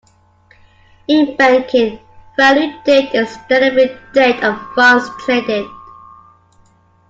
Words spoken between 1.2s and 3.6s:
banking, value date is the